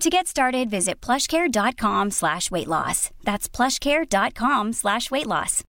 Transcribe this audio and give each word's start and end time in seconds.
To 0.00 0.10
get 0.10 0.26
started, 0.26 0.68
visit 0.68 1.00
plushcare.com 1.00 2.10
slash 2.10 2.50
weight 2.50 2.68
loss. 2.68 3.10
That's 3.24 3.48
plushcare.com 3.48 4.74
slash 4.74 5.10
weight 5.10 5.26
loss. 5.26 5.64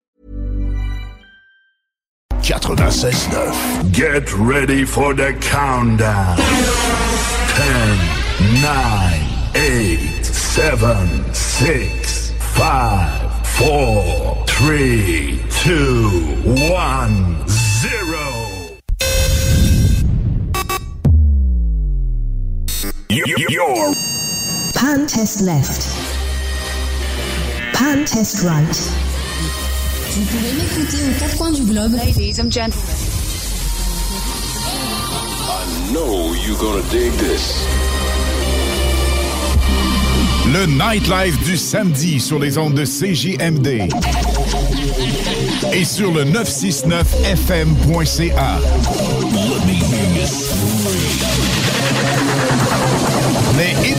96.9. 2.41 3.93
Get 3.93 4.33
ready 4.33 4.85
for 4.85 5.13
the 5.13 5.33
countdown. 5.41 6.37
10, 6.37 8.61
9, 8.61 9.21
8, 9.55 10.23
7, 10.25 11.33
6, 11.33 12.31
5, 12.31 13.47
4, 13.47 14.45
3, 14.47 15.41
2, 15.49 16.19
1, 16.71 17.47
0. 17.47 17.62
You're 23.13 23.93
Pan 24.73 25.05
test 25.05 25.41
left. 25.41 25.85
Pan 27.73 28.05
test 28.05 28.43
right. 28.43 28.75
Vous 30.09 30.25
pouvez 30.25 30.51
m'écouter 30.53 30.97
aux 30.97 31.13
quatre 31.19 31.37
coins 31.37 31.51
du 31.51 31.61
globe. 31.61 31.93
Ladies 31.93 32.39
and 32.39 32.51
gentlemen. 32.51 32.81
know 35.91 36.33
you're 36.33 36.57
gonna 36.57 36.81
dig 36.89 37.11
this. 37.19 37.67
Le 40.51 40.65
nightlife 40.65 41.37
du 41.43 41.55
samedi 41.55 42.19
sur 42.19 42.39
les 42.39 42.57
ondes 42.57 42.73
de 42.73 42.83
CJMD 42.83 43.89
et 45.71 45.85
sur 45.85 46.11
le 46.11 46.25
969fm.ca. 46.25 48.59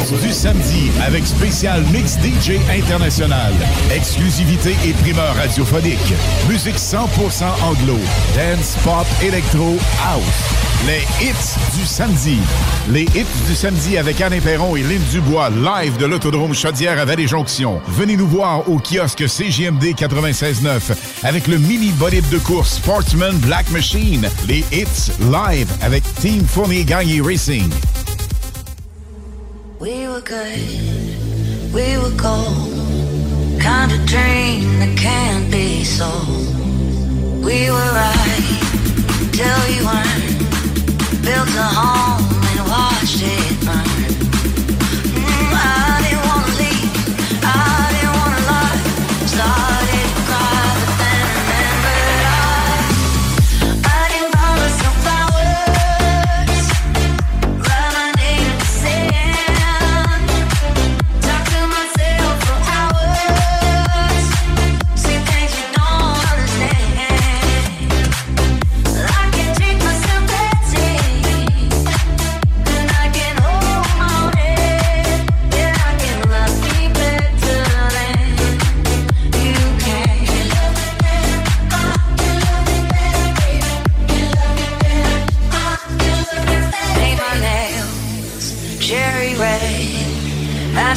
Les 0.05 0.11
hits 0.11 0.27
du 0.27 0.33
samedi 0.33 0.91
avec 1.03 1.27
spécial 1.27 1.83
mix 1.91 2.19
DJ 2.19 2.61
international. 2.69 3.53
Exclusivité 3.91 4.75
et 4.85 4.93
primeur 4.93 5.35
radiophonique. 5.35 6.13
Musique 6.49 6.77
100% 6.77 7.45
anglo. 7.63 7.97
Dance, 8.35 8.77
pop, 8.85 9.07
électro, 9.23 9.79
house. 10.05 10.23
Les 10.87 11.03
hits 11.25 11.79
du 11.79 11.87
samedi. 11.87 12.39
Les 12.91 13.05
hits 13.05 13.47
du 13.47 13.55
samedi 13.55 13.97
avec 13.97 14.21
Anne 14.21 14.39
Perron 14.41 14.77
et 14.77 14.83
Lynn 14.83 15.03
Dubois, 15.11 15.49
live 15.49 15.97
de 15.97 16.07
l'Autodrome 16.07 16.55
Chaudière 16.55 16.99
à 16.99 17.07
Vallée-Jonction. 17.07 17.81
Venez 17.89 18.17
nous 18.17 18.29
voir 18.29 18.69
au 18.69 18.79
kiosque 18.79 19.27
CGMD 19.27 19.95
96.9 19.95 20.95
avec 21.23 21.47
le 21.47 21.57
mini 21.57 21.93
bolide 21.93 22.29
de 22.29 22.39
course 22.39 22.75
Sportsman 22.75 23.37
Black 23.39 23.71
Machine. 23.71 24.29
Les 24.47 24.65
hits 24.71 25.13
live 25.21 25.71
avec 25.81 26.03
Team 26.17 26.45
Fournier 26.47 26.85
Gagné 26.85 27.23
Racing. 27.23 27.71
We 29.85 30.09
were 30.09 30.23
good, 30.23 31.75
we 31.75 31.99
were 31.99 32.17
gold. 32.17 32.73
Kind 33.61 33.93
of 33.93 34.07
dream 34.07 34.79
that 34.79 34.97
can't 34.97 35.53
be 35.53 35.85
sold. 35.85 37.45
We 37.45 37.69
were 37.69 37.91
right 37.93 39.29
till 39.31 39.63
you 39.75 39.85
weren't. 39.85 40.41
Built 41.23 41.51
a 41.55 41.69
home 41.79 42.25
and 42.49 42.61
watched 42.67 43.21
it 43.21 43.67
burn. 43.67 43.94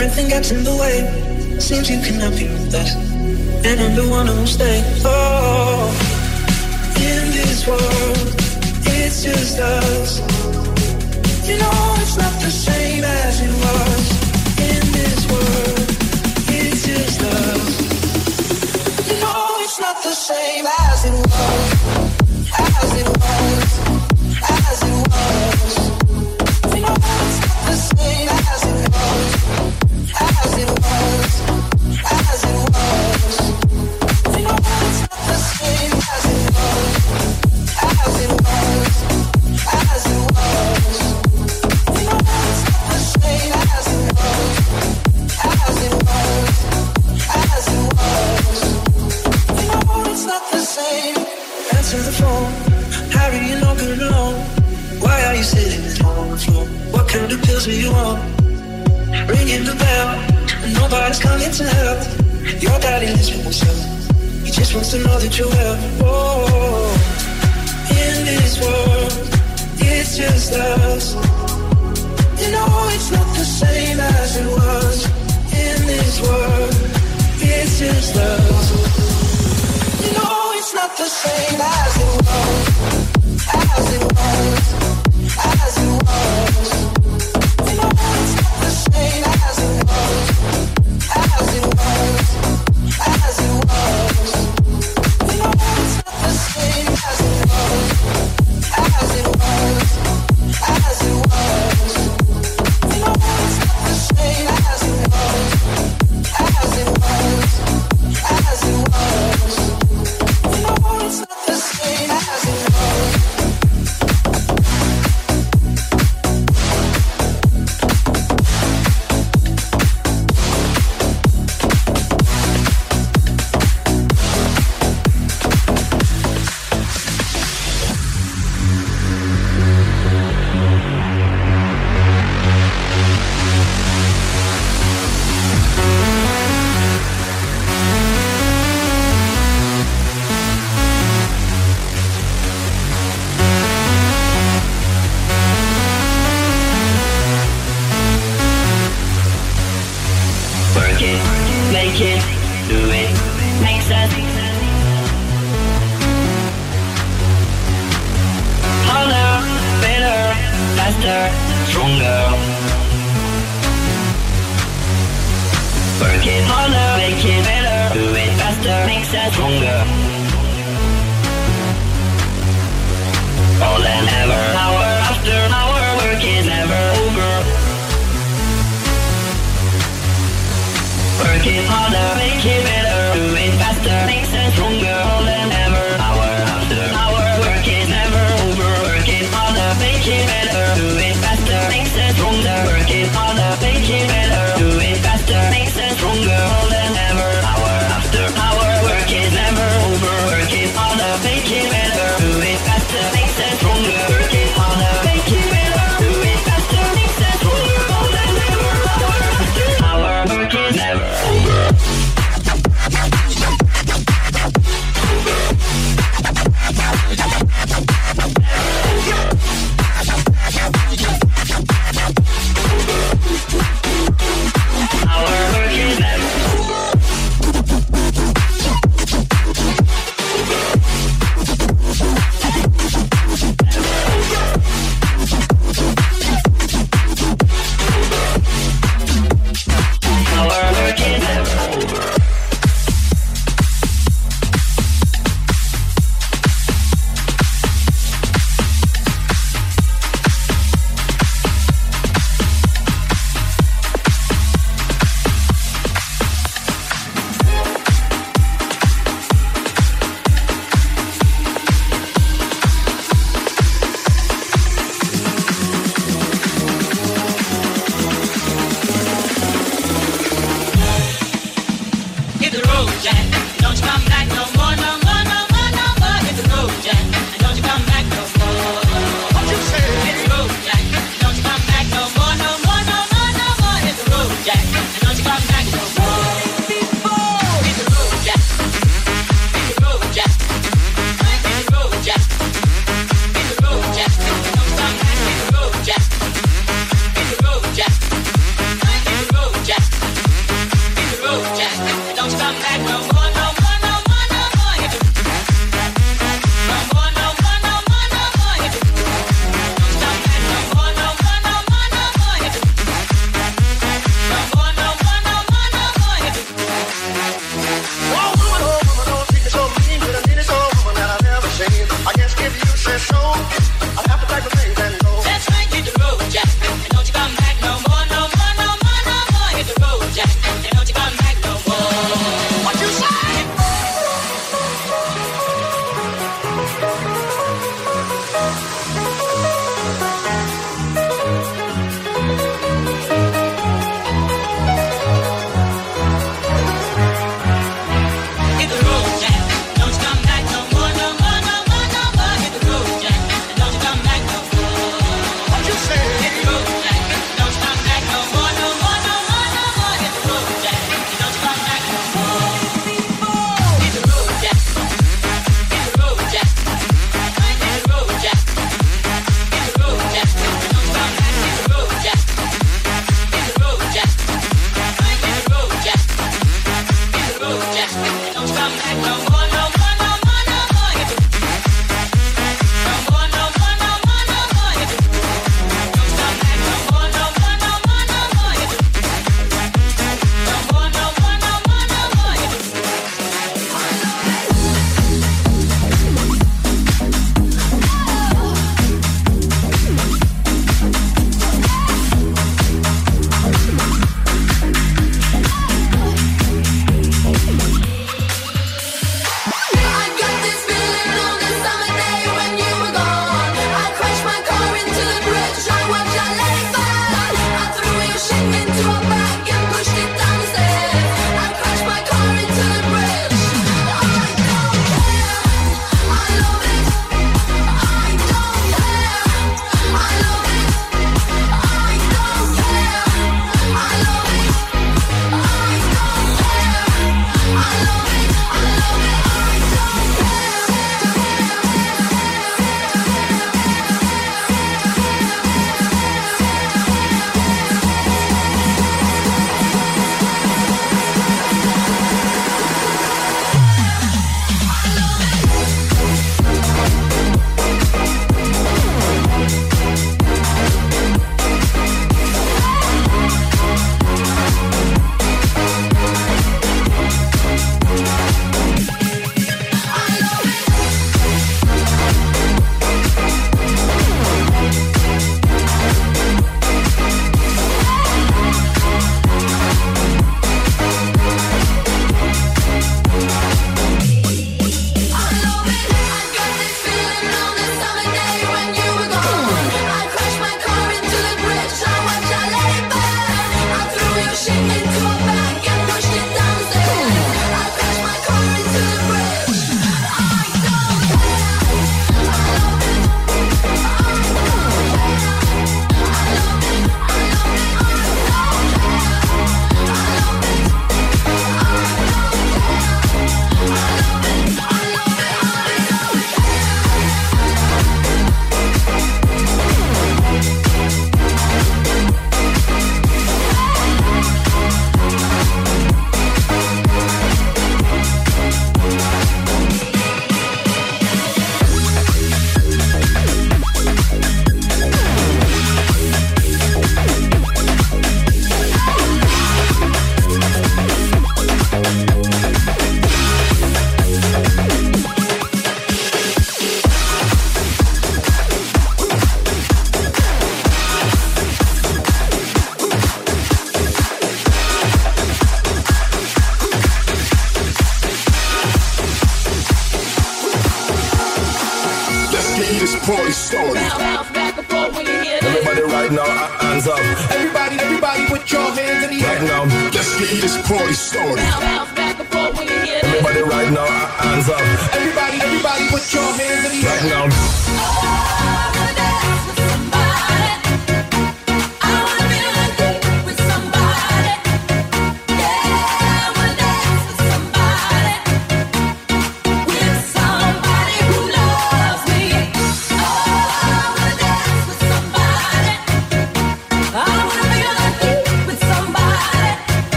everything 0.00 0.28
gets 0.28 0.50
in 0.52 0.62
the 0.62 0.76
way. 0.76 0.96
Seems 1.58 1.90
you 1.90 1.98
cannot 2.00 2.32
be 2.38 2.44
with 2.44 2.74
us, 2.74 2.94
and 3.66 3.80
I'm 3.80 3.94
the 3.96 4.06
one 4.08 4.26
who'll 4.26 4.46
stay. 4.46 4.78
Oh, 5.04 5.90
in 6.96 7.22
this 7.38 7.66
world, 7.66 8.28
it's 8.96 9.24
just 9.24 9.58
us. 9.58 10.20
You 11.48 11.56
know 11.62 11.78
it's 12.02 12.16
not 12.16 12.34
the 12.46 12.52
same 12.66 13.02
as 13.02 13.34
it 13.46 13.54
was. 13.64 14.04
In 14.70 14.82
this 14.98 15.20
world, 15.32 15.88
it's 16.58 16.80
just 16.86 17.20
us. 17.36 17.74
You 19.08 19.16
know 19.22 19.42
it's 19.64 19.78
not 19.80 19.96
the 20.02 20.14
same 20.30 20.66
as 20.86 21.04
it 21.08 21.12
was, 21.12 21.57
you 57.72 57.90
want. 57.90 58.22
Ringing 59.28 59.64
the 59.64 59.76
bell, 59.76 60.08
nobody's 60.72 61.18
coming 61.18 61.50
to 61.50 61.64
help. 61.64 62.00
Your 62.62 62.78
daddy 62.80 63.06
lives 63.06 63.30
with 63.30 63.44
himself. 63.44 63.78
He 64.44 64.50
just 64.50 64.74
wants 64.74 64.90
to 64.92 64.98
know 64.98 65.18
that 65.18 65.38
you're 65.38 65.48
well. 65.48 65.76
Oh, 66.00 66.88
in 67.90 68.24
this 68.24 68.60
world, 68.60 69.12
it's 69.80 70.16
just 70.16 70.52
us. 70.52 71.14
You 72.40 72.50
know 72.52 72.88
it's 72.94 73.10
not 73.10 73.26
the 73.36 73.44
same 73.44 74.00
as 74.00 74.36
it 74.36 74.46
was. 74.46 75.04
In 75.52 75.86
this 75.86 76.20
world, 76.22 76.74
it's 77.40 77.78
just 77.78 78.16
us. 78.16 78.68
You 80.04 80.12
know 80.16 80.52
it's 80.54 80.72
not 80.74 80.96
the 80.96 81.08
same 81.08 81.60
as 81.60 81.96
it 82.06 82.12
was. 82.26 82.68
As 83.52 83.92
it 83.94 84.02
was. 84.12 84.97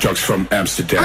drugs 0.00 0.20
from 0.20 0.48
Amsterdam. 0.50 1.04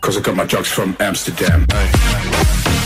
Cause 0.00 0.16
I 0.16 0.20
got 0.20 0.34
my 0.34 0.46
drugs 0.46 0.68
from 0.68 0.96
Amsterdam. 0.98 1.66
she 1.68 2.79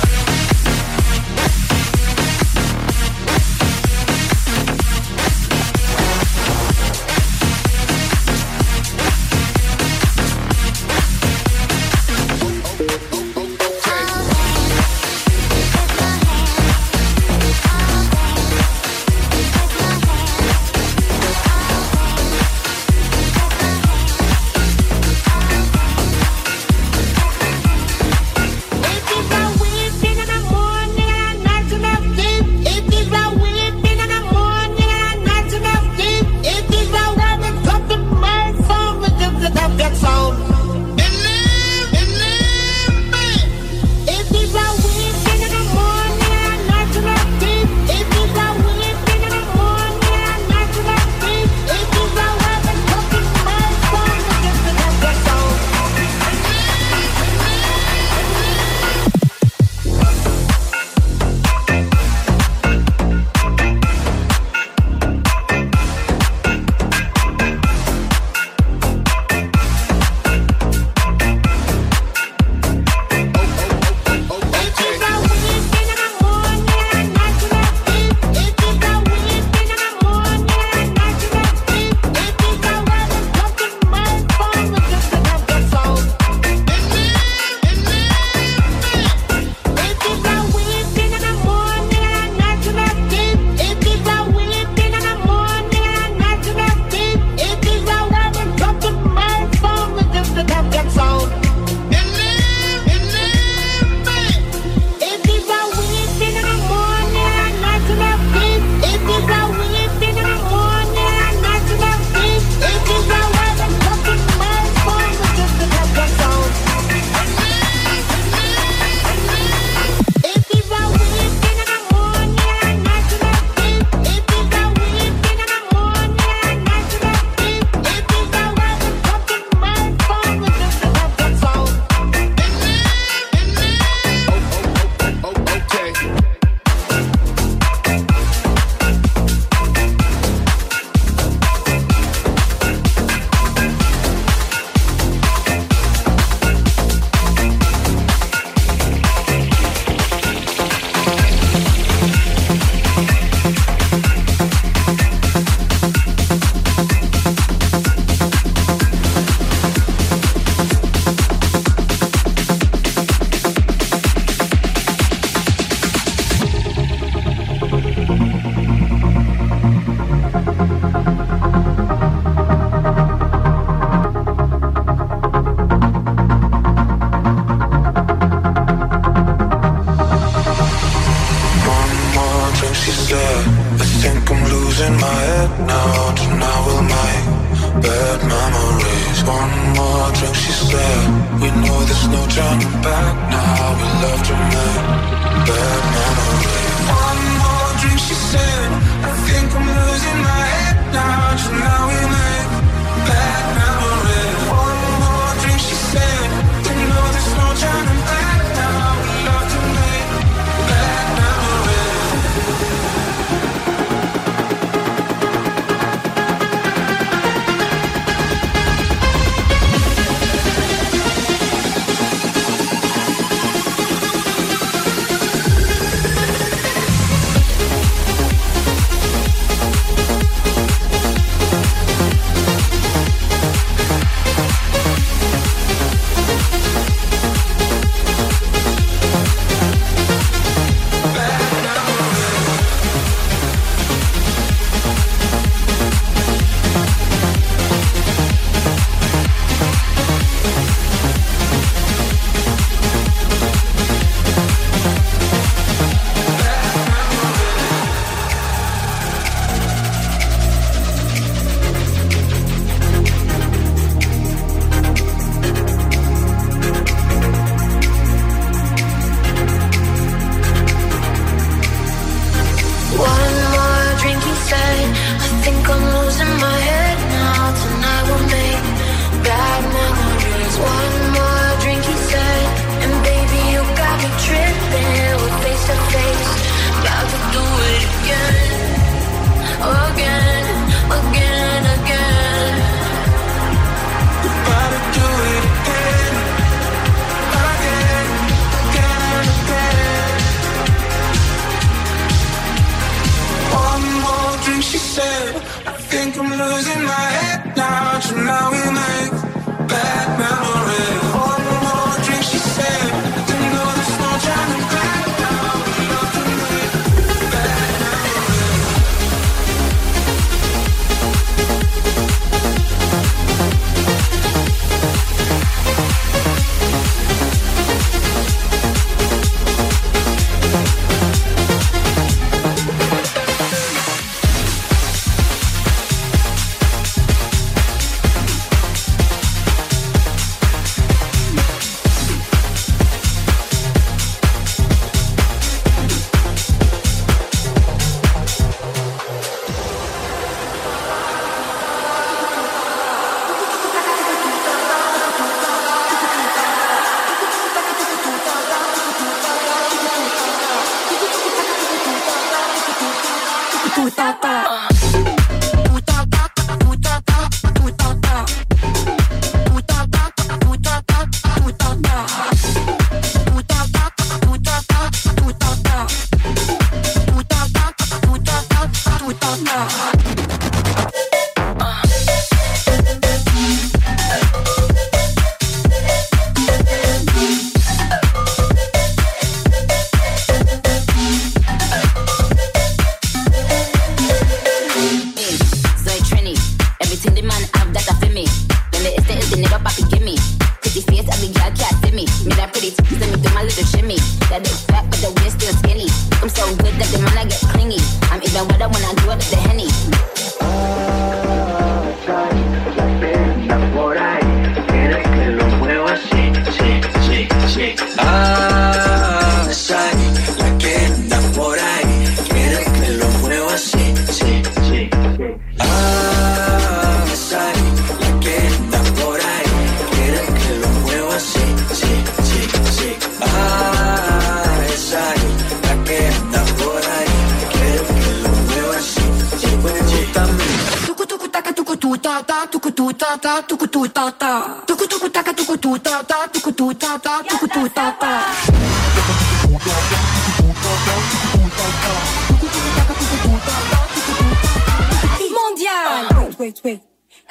Wait, 456.44 456.60
wait. 456.62 456.80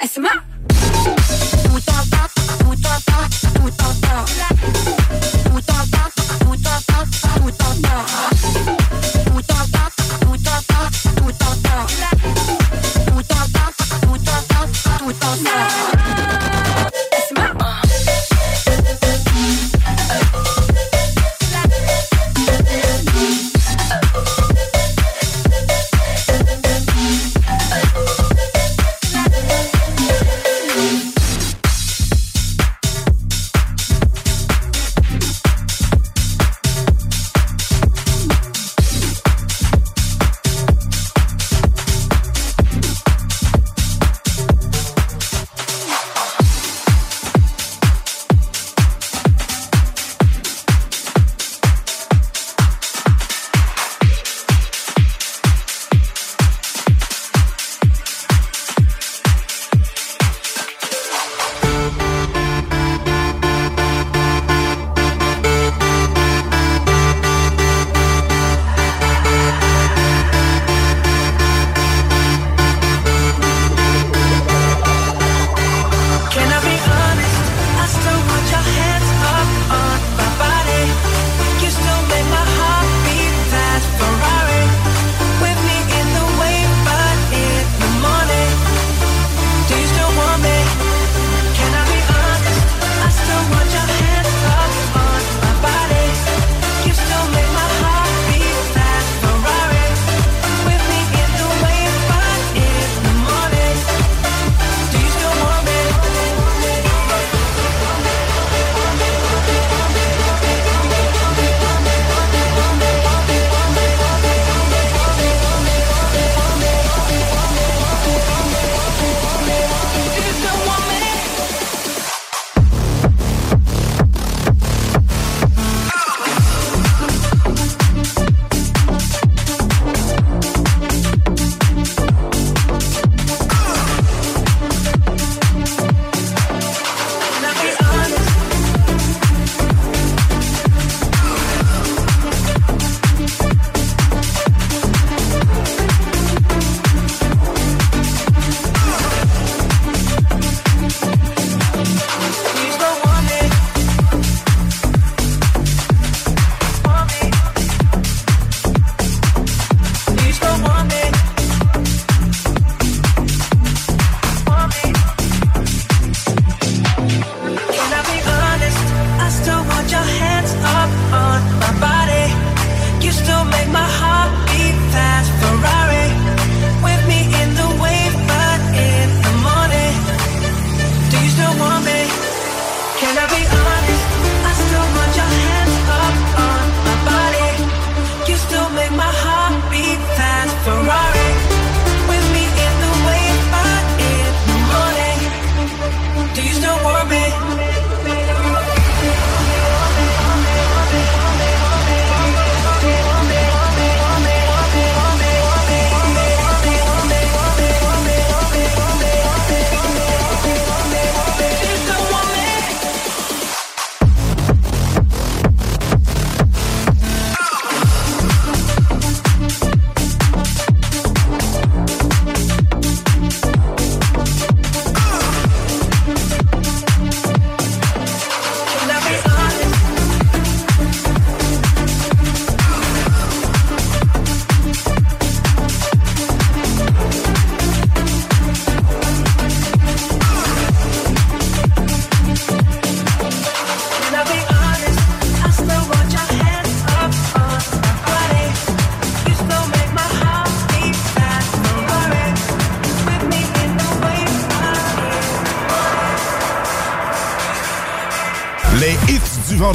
Asma? 0.02 0.30
Tu 0.70 1.76
ta 3.78 4.53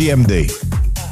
CJMD. 0.00 0.46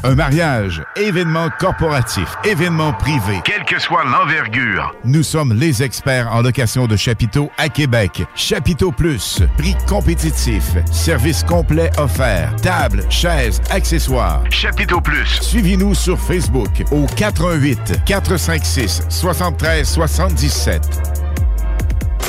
Un 0.05 0.15
mariage, 0.15 0.83
événement 0.97 1.49
corporatif, 1.59 2.27
événement 2.45 2.93
privé, 2.95 3.41
quelle 3.45 3.65
que 3.65 3.79
soit 3.79 4.05
l'envergure. 4.05 4.95
Nous 5.05 5.23
sommes 5.23 5.53
les 5.53 5.83
experts 5.83 6.33
en 6.33 6.41
location 6.41 6.87
de 6.87 6.97
chapiteaux 6.97 7.51
à 7.59 7.69
Québec. 7.69 8.23
Chapiteau 8.35 8.91
Plus, 8.91 9.43
prix 9.59 9.77
compétitif, 9.87 10.65
service 10.91 11.43
complet 11.43 11.91
offert, 11.99 12.55
table, 12.63 13.05
chaises, 13.11 13.61
accessoires. 13.71 14.43
Chapiteau 14.51 15.01
Plus. 15.01 15.39
Suivez-nous 15.43 15.95
sur 15.95 16.19
Facebook 16.19 16.83
au 16.91 17.05
88 17.17 18.05
456 18.07 19.03
73 19.11 19.87
77. 19.87 20.83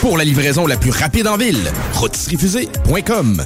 Pour 0.01 0.18
la 0.18 0.26
livraison 0.26 0.68
la 0.68 0.76
plus 0.76 0.91
rapide 0.91 1.28
en 1.28 1.38
ville, 1.38 1.72
rotisseriefusée.com. 1.93 3.45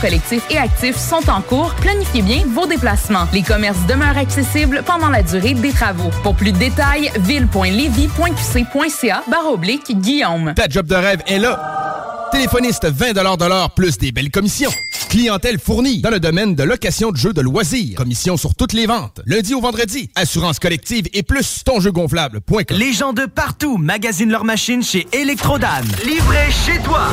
collectifs 0.00 0.44
et 0.50 0.58
actifs 0.58 0.96
sont 0.96 1.28
en 1.30 1.40
cours. 1.42 1.74
Planifiez 1.80 2.22
bien 2.22 2.42
vos 2.46 2.66
déplacements. 2.66 3.26
Les 3.32 3.42
commerces 3.42 3.84
demeurent 3.86 4.16
accessibles 4.16 4.82
pendant 4.84 5.08
la 5.08 5.22
durée 5.22 5.54
des 5.54 5.72
travaux. 5.72 6.10
Pour 6.22 6.34
plus 6.34 6.52
de 6.52 6.58
détails, 6.58 7.10
ville.levy.qc.ca 7.20 9.22
barre 9.28 9.52
oblique 9.52 9.98
Guillaume. 10.00 10.54
Ta 10.54 10.68
job 10.68 10.86
de 10.86 10.94
rêve 10.94 11.22
est 11.26 11.38
là. 11.38 12.28
Téléphoniste 12.32 12.86
20 12.86 13.12
de 13.12 13.48
l'heure 13.48 13.70
plus 13.70 13.98
des 13.98 14.12
belles 14.12 14.30
commissions. 14.30 14.70
Clientèle 15.08 15.58
fournie 15.58 16.00
dans 16.00 16.10
le 16.10 16.20
domaine 16.20 16.54
de 16.54 16.62
location 16.62 17.10
de 17.10 17.16
jeux 17.16 17.32
de 17.32 17.40
loisirs. 17.40 17.96
Commission 17.96 18.36
sur 18.36 18.54
toutes 18.54 18.72
les 18.72 18.86
ventes. 18.86 19.20
Lundi 19.26 19.54
au 19.54 19.60
vendredi. 19.60 20.10
Assurance 20.14 20.60
collective 20.60 21.06
et 21.12 21.24
plus 21.24 21.64
tonjeugonflable.com. 21.64 22.78
Les 22.78 22.92
gens 22.92 23.12
de 23.12 23.26
partout 23.26 23.76
magasinent 23.76 24.30
leurs 24.30 24.44
machines 24.44 24.84
chez 24.84 25.08
Electrodan. 25.12 25.82
Livré 26.04 26.50
chez 26.64 26.80
toi. 26.82 27.08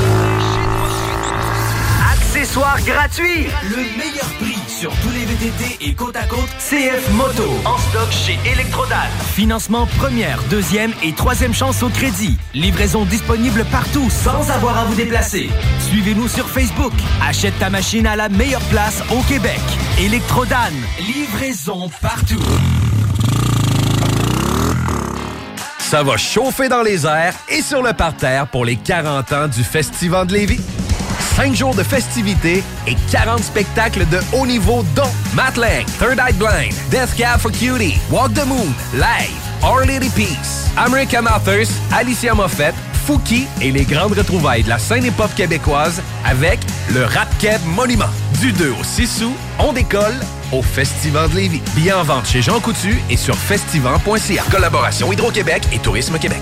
Accessoires 2.47 2.81
gratuits. 2.81 3.47
Le 3.63 3.75
meilleur 3.75 4.29
prix 4.39 4.57
sur 4.69 4.89
tous 5.01 5.09
les 5.09 5.25
VTT 5.25 5.85
et 5.85 5.93
côte 5.93 6.15
à 6.15 6.23
côte 6.23 6.47
CF 6.59 7.11
Moto. 7.11 7.43
En 7.65 7.77
stock 7.77 8.09
chez 8.09 8.39
Electrodan. 8.49 8.95
Financement 9.33 9.85
première, 9.97 10.41
deuxième 10.43 10.93
et 11.03 11.11
troisième 11.11 11.53
chance 11.53 11.83
au 11.83 11.89
crédit. 11.89 12.37
Livraison 12.53 13.03
disponible 13.03 13.65
partout 13.69 14.09
sans 14.09 14.49
avoir 14.49 14.77
à 14.77 14.85
vous 14.85 14.95
déplacer. 14.95 15.49
Suivez-nous 15.89 16.29
sur 16.29 16.47
Facebook. 16.47 16.93
Achète 17.21 17.59
ta 17.59 17.69
machine 17.69 18.07
à 18.07 18.15
la 18.15 18.29
meilleure 18.29 18.63
place 18.69 19.03
au 19.11 19.21
Québec. 19.23 19.59
Electrodan. 19.99 20.71
Livraison 20.99 21.89
partout. 22.01 22.43
Ça 25.79 26.01
va 26.01 26.15
chauffer 26.15 26.69
dans 26.69 26.81
les 26.81 27.05
airs 27.05 27.35
et 27.49 27.61
sur 27.61 27.83
le 27.83 27.91
parterre 27.91 28.47
pour 28.47 28.63
les 28.63 28.77
40 28.77 29.33
ans 29.33 29.47
du 29.49 29.65
Festival 29.65 30.27
de 30.27 30.33
Lévis. 30.33 30.61
5 31.37 31.53
jours 31.53 31.75
de 31.75 31.83
festivités 31.83 32.63
et 32.87 32.95
40 33.11 33.43
spectacles 33.43 34.07
de 34.09 34.17
haut 34.33 34.47
niveau 34.47 34.83
dont 34.95 35.11
Matt 35.35 35.55
Lang, 35.55 35.85
Third 35.99 36.17
Eye 36.17 36.33
Blind, 36.33 36.73
Death 36.89 37.13
Cab 37.15 37.39
for 37.39 37.51
Cutie, 37.51 37.99
Walk 38.09 38.33
the 38.33 38.43
Moon, 38.43 38.73
Live, 38.95 39.37
Our 39.63 39.85
Lady 39.85 40.09
Peace, 40.09 40.67
American 40.77 41.27
Authors, 41.27 41.67
Alicia 41.95 42.33
Moffett, 42.33 42.73
Fouki 43.05 43.45
et 43.61 43.71
les 43.71 43.83
grandes 43.83 44.13
retrouvailles 44.13 44.63
de 44.63 44.69
la 44.69 44.79
scène 44.79 45.05
hip-hop 45.05 45.29
québécoise 45.35 46.01
avec 46.25 46.59
le 46.91 47.05
Rap 47.05 47.29
Keb 47.37 47.61
Monument. 47.67 48.09
Du 48.41 48.51
2 48.51 48.71
au 48.71 48.83
6 48.83 49.21
août, 49.25 49.35
on 49.59 49.73
décolle 49.73 50.19
au 50.51 50.63
Festival 50.63 51.29
de 51.29 51.35
Lévis. 51.35 51.61
Billets 51.75 51.93
en 51.93 52.03
vente 52.03 52.25
chez 52.25 52.41
Jean 52.41 52.59
Coutu 52.59 52.97
et 53.11 53.17
sur 53.17 53.35
festival.ca. 53.35 54.43
Collaboration 54.49 55.13
Hydro-Québec 55.13 55.67
et 55.71 55.77
Tourisme 55.77 56.17
Québec. 56.17 56.41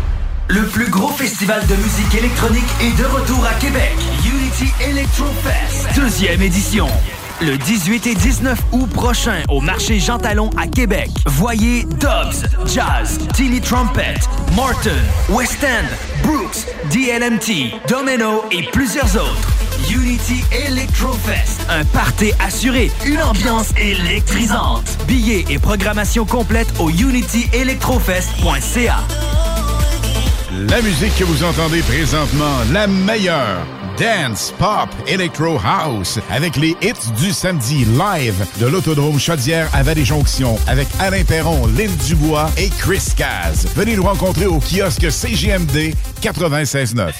Le 0.51 0.65
plus 0.65 0.89
gros 0.89 1.07
festival 1.07 1.65
de 1.65 1.75
musique 1.75 2.13
électronique 2.13 2.67
est 2.81 2.91
de 2.99 3.05
retour 3.05 3.45
à 3.45 3.53
Québec. 3.53 3.93
Unity 4.25 4.69
Electro 4.81 5.27
Fest, 5.45 5.87
deuxième 5.95 6.41
édition. 6.41 6.89
Le 7.39 7.57
18 7.57 8.07
et 8.07 8.15
19 8.15 8.59
août 8.73 8.89
prochain 8.89 9.43
au 9.47 9.61
marché 9.61 10.01
Jean 10.01 10.17
Talon 10.17 10.49
à 10.57 10.67
Québec. 10.67 11.09
Voyez 11.25 11.85
Dobbs, 12.01 12.43
Jazz, 12.65 13.17
Tilly 13.33 13.61
Trumpet, 13.61 14.15
Martin, 14.53 14.89
West 15.29 15.63
End, 15.63 15.85
Brooks, 16.27 16.65
DLMT, 16.91 17.71
Domino 17.87 18.43
et 18.51 18.63
plusieurs 18.73 19.15
autres. 19.15 19.47
Unity 19.89 20.43
Electro 20.67 21.13
Fest, 21.13 21.61
un 21.69 21.85
party 21.85 22.33
assuré, 22.45 22.91
une 23.05 23.23
ambiance 23.23 23.69
électrisante. 23.77 24.97
Billets 25.07 25.45
et 25.49 25.59
programmation 25.59 26.25
complète 26.25 26.67
au 26.77 26.89
unityelectrofest.ca. 26.89 28.97
La 30.69 30.81
musique 30.81 31.15
que 31.17 31.23
vous 31.23 31.43
entendez 31.43 31.81
présentement, 31.81 32.59
la 32.71 32.85
meilleure. 32.85 33.65
Dance, 33.97 34.53
pop, 34.59 34.89
electro 35.07 35.57
house, 35.63 36.19
avec 36.29 36.55
les 36.55 36.75
hits 36.81 37.11
du 37.19 37.31
samedi 37.31 37.85
live 37.85 38.45
de 38.59 38.67
l'Autodrome 38.67 39.19
Chaudière 39.19 39.67
à 39.73 39.81
Vallée-Jonction, 39.81 40.59
avec 40.67 40.87
Alain 40.99 41.23
Perron, 41.23 41.65
Lynn 41.77 41.89
Dubois 42.07 42.49
et 42.57 42.69
Chris 42.69 43.07
Caz. 43.17 43.67
Venez 43.75 43.95
nous 43.95 44.03
rencontrer 44.03 44.45
au 44.45 44.59
kiosque 44.59 45.11
CGMD 45.11 45.95
96.9. 46.21 47.11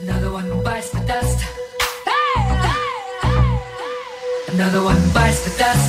Another 0.00 0.32
one 0.32 0.62
bites 0.64 0.90
the 0.90 1.06
dust. 1.06 1.40
Another 4.54 4.82
one 4.82 4.96
bites 5.12 5.44
the 5.44 5.58
dust. 5.58 5.87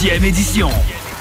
Deuxième 0.00 0.24
édition. 0.24 0.70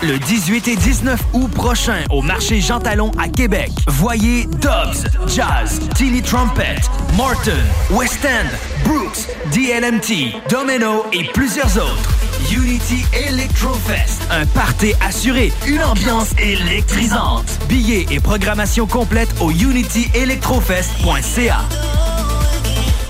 Le 0.02 0.18
18 0.18 0.70
et 0.70 0.78
19 0.78 1.20
août 1.34 1.52
prochain 1.52 2.06
au 2.12 2.22
marché 2.22 2.62
Jean 2.62 2.80
Talon 2.80 3.12
à 3.18 3.28
Québec. 3.28 3.70
Voyez 3.88 4.46
Dobbs, 4.46 5.04
Jazz, 5.28 5.82
Tilly 5.96 6.22
Trumpet, 6.22 6.78
Martin, 7.18 7.52
West 7.92 8.24
End, 8.24 8.48
Brooks, 8.86 9.28
DLMT, 9.52 10.32
Domino 10.50 11.06
et 11.12 11.26
plusieurs 11.34 11.76
autres. 11.76 12.10
Unity 12.54 13.04
Electrofest, 13.28 14.22
un 14.32 14.46
party 14.46 14.94
assuré, 15.06 15.52
une 15.68 15.84
ambiance 15.84 16.30
électrisante. 16.42 17.60
Billets 17.68 18.06
et 18.12 18.22
programmation 18.22 18.88
complète 18.88 19.28
au 19.42 19.52
unityelectrofest.ca. 19.52 21.58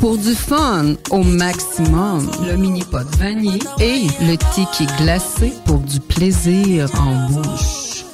Pour 0.00 0.18
du 0.18 0.34
fun 0.34 0.94
au 1.10 1.22
maximum, 1.22 2.30
le 2.46 2.56
mini 2.56 2.84
pot 2.84 3.06
vanille 3.16 3.62
et 3.80 4.06
le 4.20 4.36
tiki 4.54 4.86
glacé 4.98 5.52
pour 5.64 5.78
du 5.78 6.00
plaisir 6.00 6.88
en 7.00 7.28
bouche. 7.30 8.04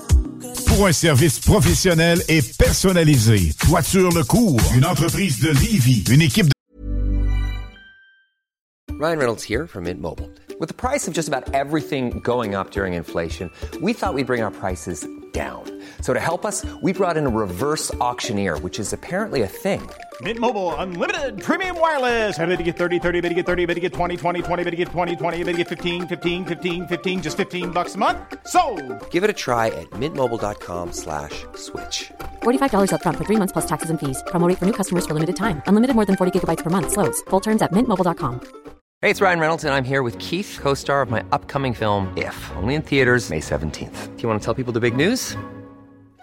Pour 0.66 0.86
un 0.86 0.92
service 0.92 1.40
professionnel 1.40 2.22
et 2.28 2.40
personnalisé, 2.40 3.52
Toiture 3.58 4.10
Le 4.10 4.24
Cours, 4.24 4.60
une 4.74 4.86
entreprise 4.86 5.40
de 5.40 5.50
Livy, 5.50 6.04
une 6.10 6.22
équipe 6.22 6.46
de 6.46 6.52
Ryan 8.98 9.18
Reynolds 9.18 9.42
here 9.42 9.66
from 9.66 9.84
Mint 9.84 10.00
Mobile. 10.00 10.30
With 10.60 10.68
the 10.68 10.74
price 10.74 11.08
of 11.08 11.14
just 11.14 11.28
about 11.28 11.52
everything 11.52 12.20
going 12.20 12.54
up 12.54 12.70
during 12.70 12.94
inflation, 12.94 13.50
we 13.80 13.92
thought 13.92 14.14
we'd 14.14 14.26
bring 14.26 14.42
our 14.42 14.52
prices 14.52 15.04
down. 15.32 15.64
So 16.02 16.12
to 16.12 16.18
help 16.18 16.44
us, 16.44 16.66
we 16.82 16.92
brought 16.92 17.16
in 17.16 17.26
a 17.26 17.28
reverse 17.28 17.94
auctioneer, 17.94 18.58
which 18.58 18.78
is 18.78 18.92
apparently 18.92 19.42
a 19.42 19.46
thing. 19.46 19.88
Mint 20.20 20.38
Mobile 20.38 20.74
unlimited 20.74 21.40
premium 21.40 21.80
wireless. 21.80 22.38
Ready 22.38 22.56
to 22.58 22.62
get 22.62 22.76
30, 22.76 22.98
30, 22.98 23.20
bit 23.22 23.28
to 23.30 23.34
get 23.34 23.46
30, 23.46 23.64
bit 23.64 23.74
to 23.74 23.80
get 23.80 23.94
20, 23.94 24.16
20, 24.18 24.42
20, 24.42 24.64
bit 24.64 24.70
to 24.70 24.76
get 24.76 24.88
20, 24.88 25.16
20, 25.16 25.44
bit 25.44 25.52
to 25.52 25.58
get 25.58 25.68
15, 25.68 26.06
15, 26.08 26.44
15, 26.44 26.86
15 26.86 27.22
just 27.22 27.36
15 27.38 27.70
bucks 27.70 27.94
a 27.94 27.98
month. 27.98 28.18
So, 28.46 28.60
Give 29.10 29.24
it 29.24 29.30
a 29.30 29.32
try 29.32 29.68
at 29.68 29.88
mintmobile.com 29.92 30.92
slash 30.92 31.46
switch. 31.54 32.12
$45 32.42 32.90
upfront 32.90 33.16
for 33.16 33.24
three 33.24 33.36
months 33.38 33.52
plus 33.52 33.66
taxes 33.66 33.88
and 33.88 33.98
fees. 33.98 34.22
Promo 34.26 34.46
rate 34.48 34.58
for 34.58 34.66
new 34.66 34.76
customers 34.80 35.06
for 35.06 35.14
limited 35.14 35.36
time. 35.36 35.62
Unlimited 35.66 35.96
more 35.96 36.04
than 36.04 36.16
40 36.16 36.38
gigabytes 36.38 36.62
per 36.62 36.70
month. 36.70 36.92
Slows. 36.92 37.22
Full 37.30 37.40
terms 37.40 37.62
at 37.62 37.72
mintmobile.com. 37.72 38.40
Hey, 39.02 39.10
it's 39.10 39.20
Ryan 39.20 39.40
Reynolds, 39.40 39.64
and 39.64 39.74
I'm 39.74 39.82
here 39.82 40.04
with 40.04 40.16
Keith, 40.18 40.58
co-star 40.62 41.02
of 41.02 41.10
my 41.10 41.24
upcoming 41.32 41.74
film, 41.74 42.12
If, 42.16 42.36
only 42.54 42.74
in 42.76 42.82
theaters 42.82 43.30
May 43.30 43.40
17th. 43.40 44.16
Do 44.16 44.22
you 44.22 44.28
want 44.28 44.40
to 44.40 44.44
tell 44.44 44.54
people 44.54 44.72
the 44.72 44.80
big 44.80 44.94
news? 44.94 45.36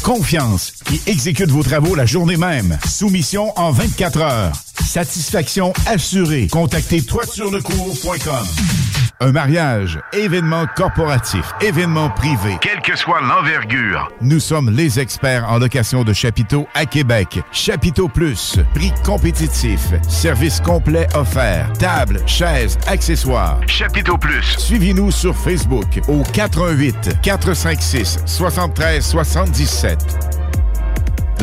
Confiance 0.00 0.72
qui 0.86 1.00
exécute 1.06 1.50
vos 1.50 1.62
travaux 1.62 1.94
la 1.94 2.06
journée 2.06 2.36
même. 2.36 2.78
Soumission 2.88 3.56
en 3.58 3.70
24 3.70 4.20
heures. 4.20 4.52
Satisfaction 4.84 5.72
assurée. 5.86 6.48
Contactez 6.50 7.02
toiturlecours.com. 7.02 9.01
Un 9.20 9.32
mariage, 9.32 10.00
événement 10.12 10.66
corporatif, 10.74 11.44
événement 11.60 12.10
privé, 12.10 12.56
quelle 12.60 12.80
que 12.80 12.96
soit 12.96 13.20
l'envergure. 13.20 14.10
Nous 14.20 14.40
sommes 14.40 14.70
les 14.70 14.98
experts 14.98 15.48
en 15.48 15.58
location 15.58 16.02
de 16.02 16.12
chapiteaux 16.12 16.66
à 16.74 16.86
Québec. 16.86 17.40
Chapiteau 17.52 18.08
Plus, 18.08 18.58
prix 18.74 18.92
compétitif, 19.04 19.80
service 20.08 20.60
complet 20.60 21.06
offert, 21.14 21.72
table, 21.78 22.20
chaises, 22.26 22.78
accessoires. 22.86 23.60
Chapiteau 23.66 24.18
Plus. 24.18 24.56
Suivez-nous 24.58 25.10
sur 25.10 25.36
Facebook 25.36 26.00
au 26.08 26.22
418 26.32 27.20
456 27.22 28.18
73 28.26 29.04
77. 29.04 30.41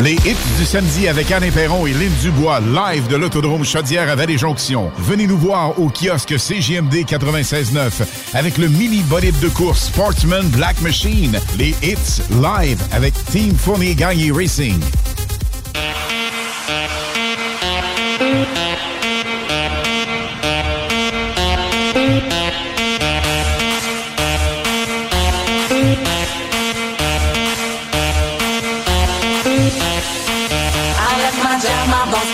Les 0.02 0.14
hits 0.14 0.38
du 0.58 0.64
samedi 0.64 1.10
avec 1.10 1.30
Alain 1.30 1.52
Perron 1.52 1.86
et 1.86 1.92
Lynn 1.92 2.12
Dubois, 2.22 2.62
live 2.62 3.10
de 3.10 3.18
l'Autodrome 3.18 3.66
Chaudière 3.66 4.10
à 4.10 4.16
Vallée-Jonction. 4.16 4.90
Venez 4.98 5.28
nous 5.28 5.38
voir 5.38 5.78
au 5.78 5.90
kiosque 5.90 6.40
CGMD 6.40 7.04
96.9 7.06 8.08
avec 8.34 8.58
le 8.58 8.70
mini 8.70 9.02
bolide 9.02 9.38
de 9.42 9.50
course 9.50 9.88
Sportsman 9.88 10.48
Black 10.50 10.80
Machine. 10.82 11.38
Les 11.58 11.76
hits 11.84 12.22
live 12.42 12.82
avec 12.94 13.14
Team 13.26 13.54
Fournier 13.54 13.94
Gagné 13.94 14.32
Racing. 14.32 14.80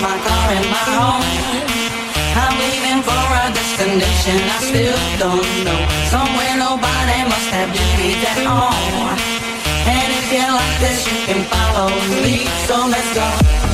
My 0.06 0.18
car, 0.28 0.47
and 0.58 0.68
my 0.76 0.88
home. 0.99 1.26
I'm 2.41 2.56
leaving 2.62 3.01
for 3.08 3.26
a 3.41 3.45
destination 3.58 4.38
I 4.56 4.60
still 4.70 5.01
don't 5.24 5.51
know. 5.66 5.82
Somewhere 6.14 6.56
nobody 6.68 7.20
must 7.32 7.49
have 7.56 7.70
duties 7.74 8.22
at 8.32 8.39
home. 8.45 9.18
And 9.95 10.10
if 10.20 10.28
you 10.36 10.45
like 10.62 10.78
this, 10.86 10.99
you 11.10 11.18
can 11.28 11.41
follow 11.53 11.89
me. 12.24 12.36
So 12.68 12.76
let's 12.93 13.12
go. 13.18 13.64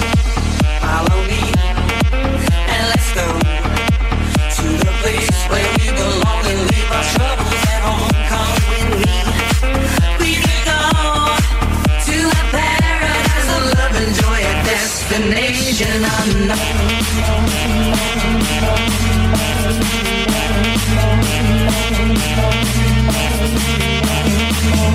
Thank 16.23 16.51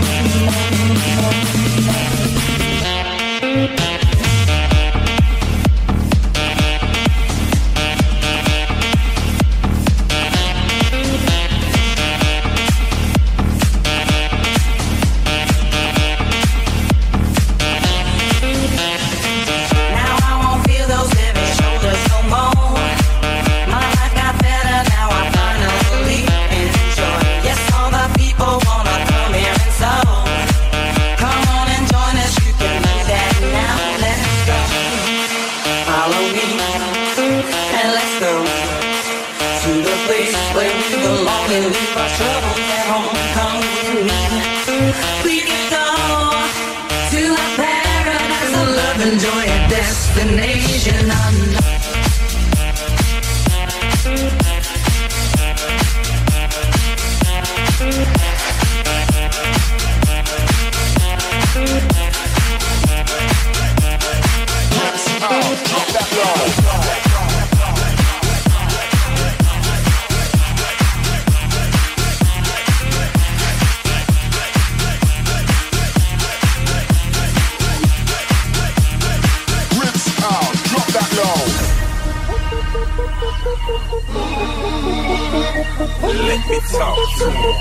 you. 0.00 0.05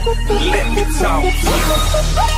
Let 0.05 0.71
me 0.75 0.83
talk 0.99 2.34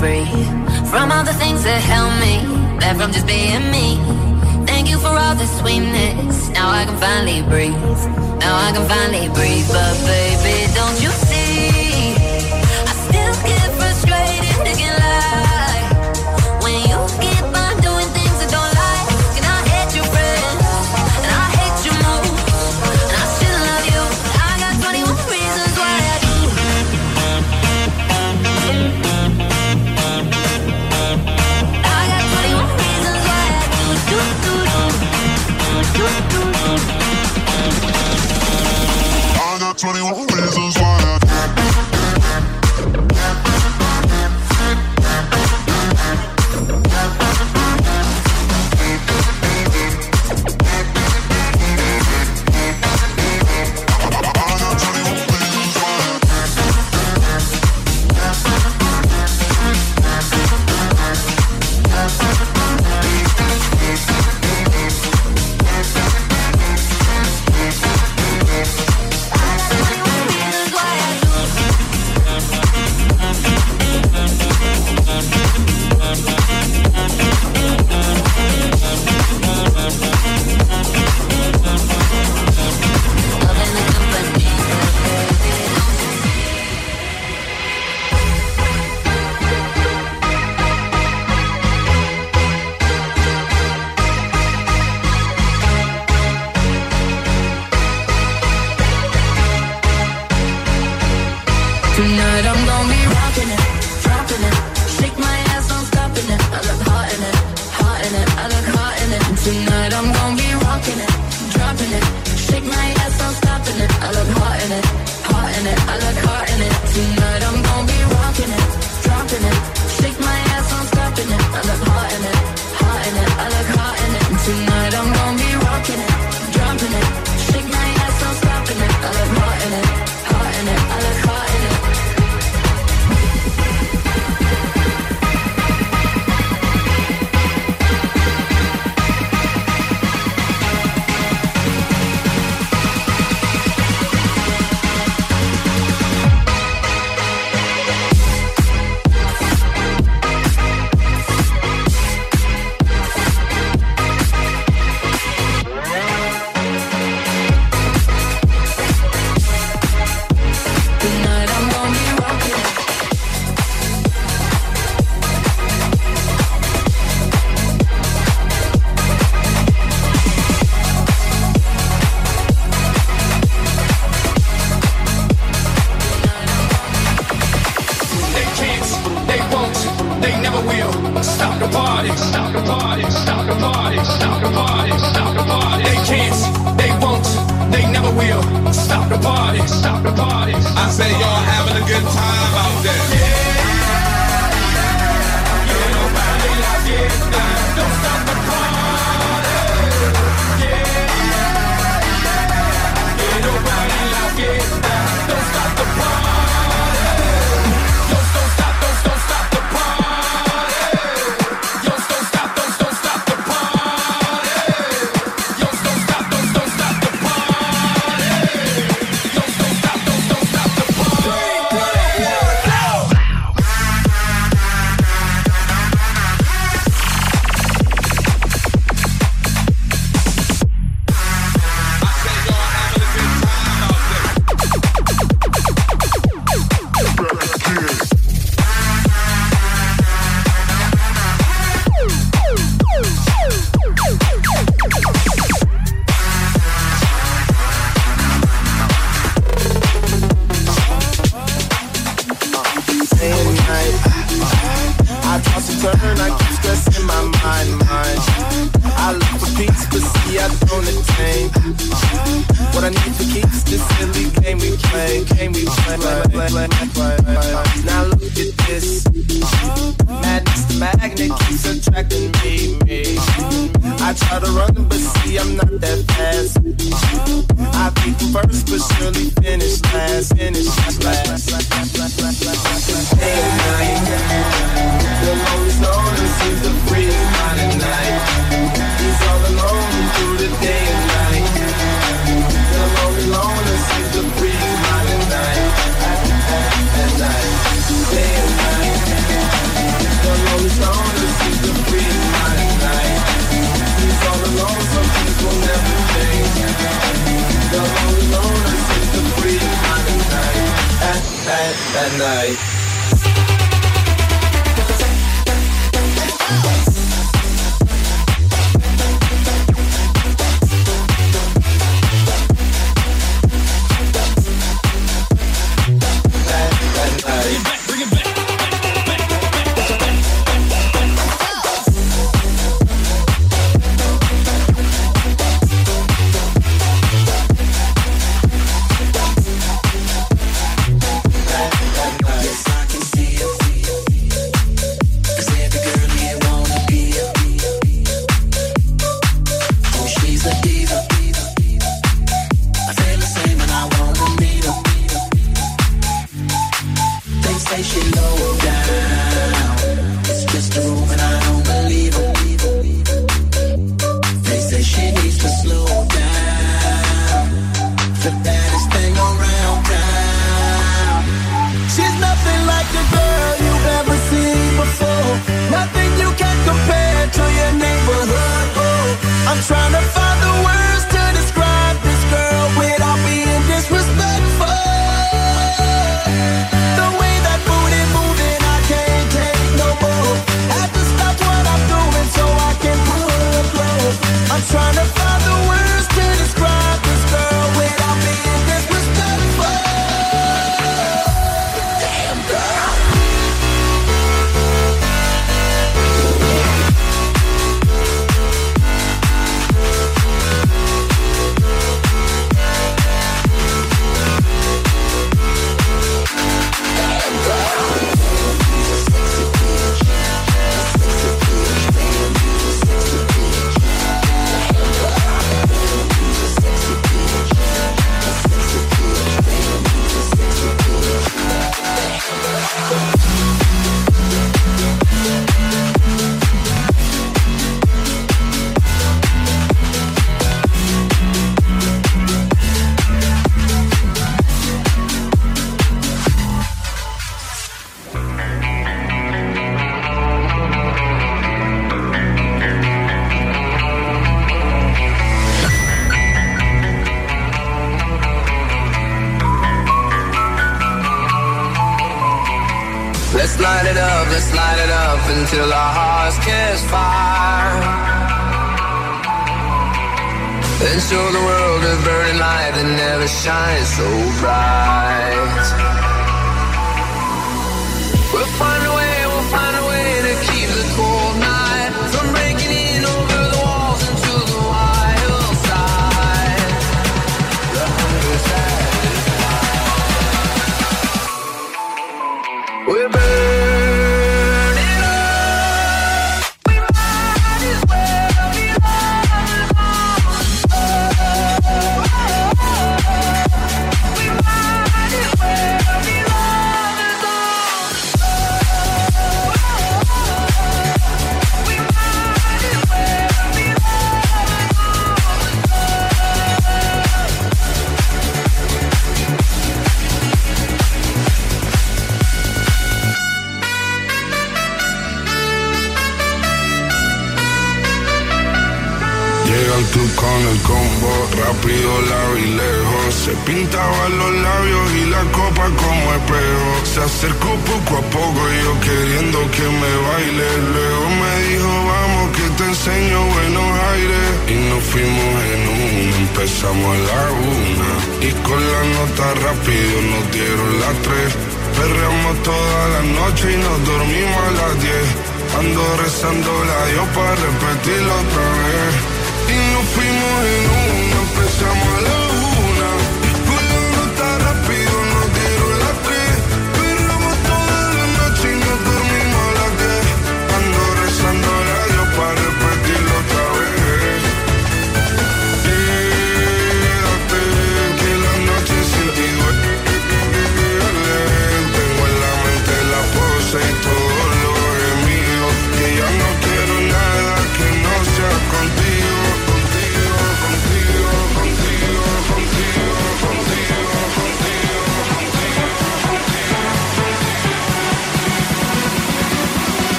free 0.00 0.24
from 0.88 1.12
all 1.12 1.24
the 1.24 1.36
things 1.42 1.62
that 1.62 1.80
held 1.92 2.14
me 2.24 2.34
back 2.80 2.96
from 2.96 3.12
just 3.12 3.26
being 3.26 3.70
me. 3.70 3.86
Thank 4.66 4.88
you 4.88 4.98
for 4.98 5.12
all 5.22 5.34
the 5.34 5.46
sweetness. 5.60 6.48
Now 6.56 6.70
I 6.70 6.86
can 6.86 6.96
finally 6.96 7.42
breathe. 7.42 8.02
Now 8.40 8.54
I 8.66 8.72
can 8.74 8.88
finally 8.88 9.28
breathe, 9.36 9.68
but. 9.68 9.94
Baby, 10.06 10.19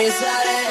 get 0.00 0.20
this 0.20 0.67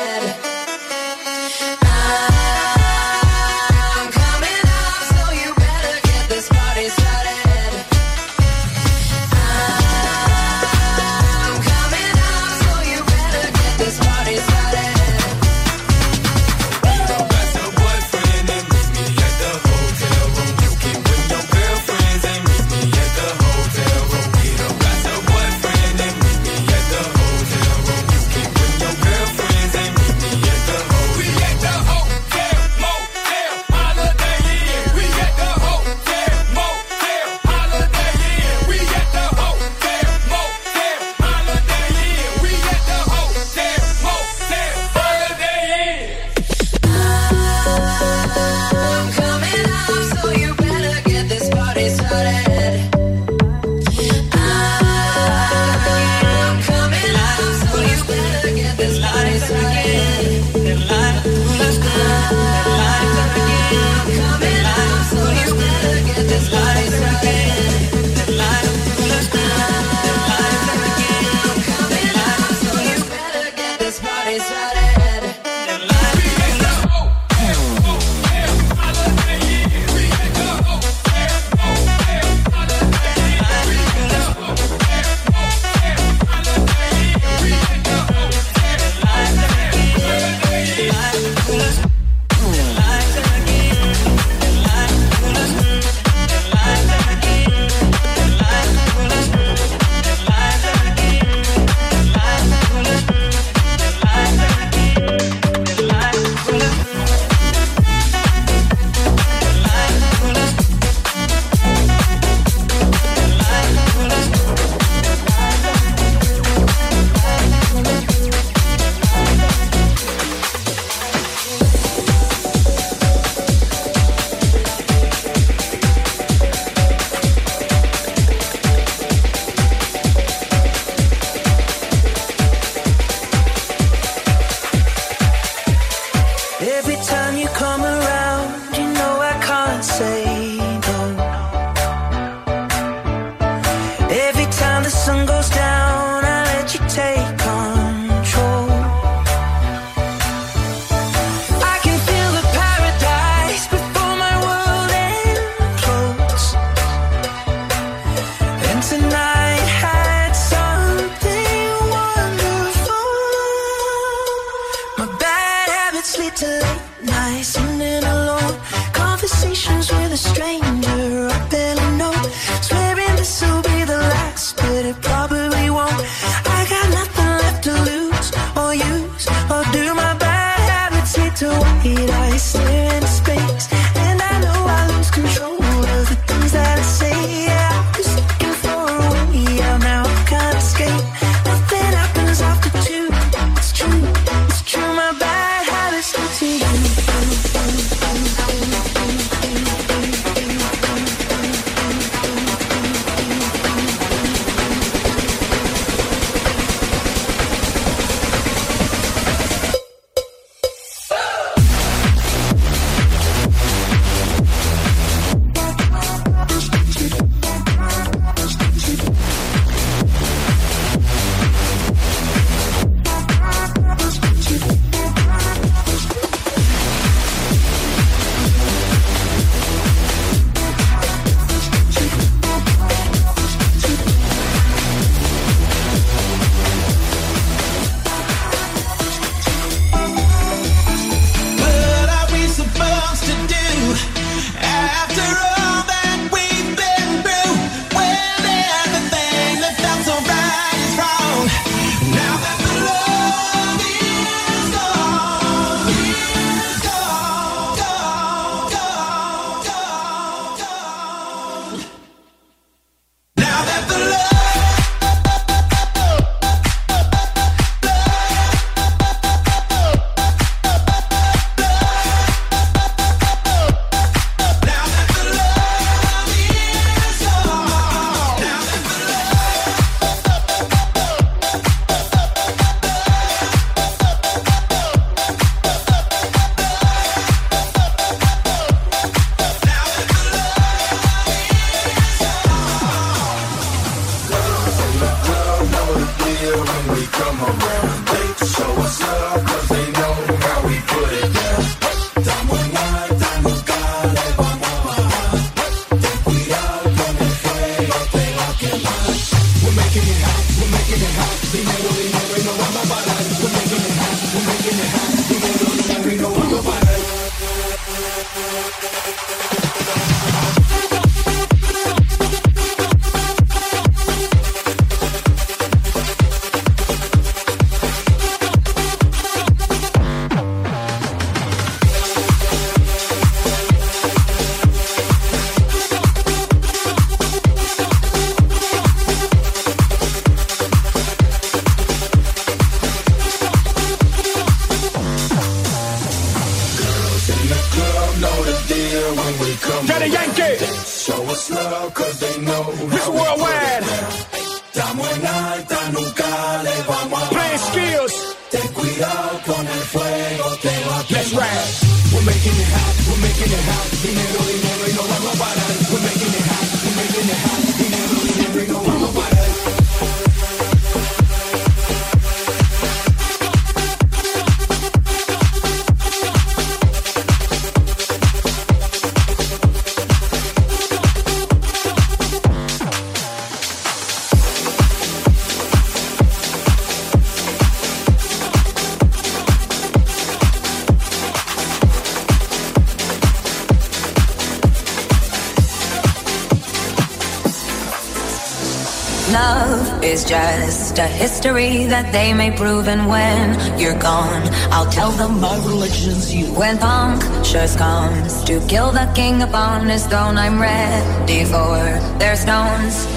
just 400.97 401.11
a 401.11 401.15
history 401.15 401.85
that 401.85 402.11
they 402.11 402.33
may 402.33 402.49
prove. 402.51 402.87
And 402.87 403.07
when 403.07 403.79
you're 403.79 403.99
gone, 403.99 404.41
I'll 404.71 404.89
tell 404.89 405.11
them 405.11 405.39
my 405.39 405.55
religion's 405.57 406.33
you. 406.33 406.47
When 406.53 406.77
punctures 406.77 407.75
comes 407.75 408.43
to 408.45 408.59
kill 408.67 408.91
the 408.91 409.11
king 409.13 409.41
upon 409.43 409.89
his 409.89 410.05
throne, 410.07 410.37
I'm 410.37 410.59
ready 410.59 411.43
for 411.45 411.77
their 412.19 412.35
stones. 412.35 413.16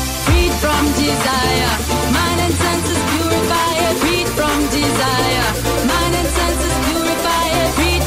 freed 0.25 0.53
from 0.63 0.83
desire. 1.03 1.73
Mind 2.15 2.39
and 2.45 2.55
senses 2.63 3.01
from 4.37 4.59
desire. 4.77 5.47
Mind 5.91 6.15
and 6.21 6.29
senses 6.37 6.75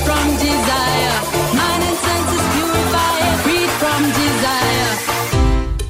from 0.06 0.26
desire. 0.42 1.16
Mind 1.58 1.82
and 1.88 1.98
senses 2.06 2.44
from 3.80 4.02
desire. 4.20 4.92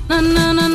Na 0.08 0.20
na 0.20 0.52
na 0.52 0.73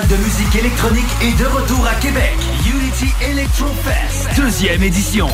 de 0.00 0.16
musique 0.16 0.56
électronique 0.56 1.04
est 1.20 1.38
de 1.38 1.44
retour 1.44 1.86
à 1.86 1.92
Québec. 2.00 2.32
Unity 2.66 3.12
Electro 3.30 3.66
Fest, 3.84 4.26
deuxième 4.40 4.82
édition. 4.82 5.28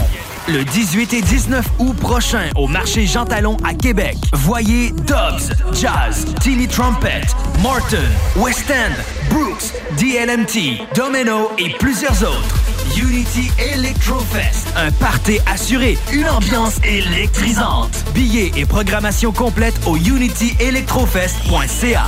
Le 0.48 0.64
18 0.64 1.12
et 1.12 1.22
19 1.22 1.64
août 1.78 1.96
prochain 1.96 2.50
au 2.56 2.66
marché 2.66 3.06
Jean 3.06 3.24
Talon 3.24 3.56
à 3.62 3.74
Québec. 3.74 4.16
Voyez 4.32 4.90
Dobbs, 4.90 5.52
Jazz, 5.72 6.26
Tilly 6.40 6.66
Trumpet, 6.66 7.20
Morton, 7.62 8.02
West 8.34 8.64
End, 8.68 8.90
Brooks, 9.30 9.72
DLMT, 9.96 10.80
Domino 10.96 11.52
et 11.58 11.70
plusieurs 11.78 12.20
autres. 12.24 12.56
Unity 12.96 13.52
Electro 13.74 14.18
Fest, 14.18 14.66
un 14.76 14.90
party 14.90 15.38
assuré, 15.46 15.96
une 16.12 16.28
ambiance 16.28 16.78
électrisante. 16.82 17.92
Billets 18.12 18.50
et 18.56 18.66
programmation 18.66 19.30
complète 19.30 19.78
au 19.86 19.96
unityelectrofest.ca. 19.96 22.06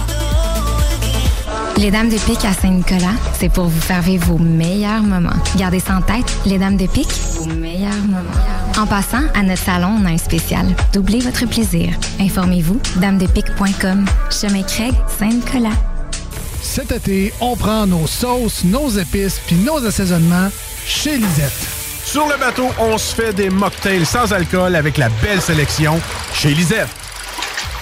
Les 1.80 1.90
Dames 1.90 2.10
de 2.10 2.18
Pique 2.18 2.44
à 2.44 2.52
Saint-Nicolas, 2.52 3.14
c'est 3.32 3.48
pour 3.48 3.64
vous 3.64 3.80
faire 3.80 4.02
vivre 4.02 4.26
vos 4.26 4.38
meilleurs 4.38 5.02
moments. 5.02 5.32
Gardez 5.56 5.80
ça 5.80 5.96
en 5.96 6.02
tête, 6.02 6.30
les 6.44 6.58
Dames 6.58 6.76
de 6.76 6.86
Pique, 6.86 7.08
vos 7.36 7.46
meilleurs 7.46 8.04
moments. 8.04 8.20
En 8.78 8.86
passant, 8.86 9.22
à 9.34 9.42
notre 9.42 9.62
salon, 9.62 9.98
on 9.98 10.04
a 10.04 10.10
un 10.10 10.18
spécial. 10.18 10.66
Doublez 10.92 11.20
votre 11.20 11.46
plaisir. 11.46 11.94
Informez-vous, 12.20 12.78
damedepique.com. 12.96 14.04
Chemin 14.30 14.62
Craig, 14.62 14.92
Saint-Nicolas. 15.18 15.76
Cet 16.60 16.92
été, 16.92 17.32
on 17.40 17.56
prend 17.56 17.86
nos 17.86 18.06
sauces, 18.06 18.62
nos 18.64 18.90
épices 18.90 19.40
puis 19.46 19.56
nos 19.56 19.82
assaisonnements 19.82 20.50
chez 20.84 21.16
Lisette. 21.16 21.66
Sur 22.04 22.28
le 22.28 22.38
bateau, 22.38 22.68
on 22.78 22.98
se 22.98 23.14
fait 23.14 23.32
des 23.32 23.48
mocktails 23.48 24.04
sans 24.04 24.30
alcool 24.34 24.76
avec 24.76 24.98
la 24.98 25.08
belle 25.22 25.40
sélection 25.40 25.98
chez 26.34 26.50
Lisette. 26.50 26.88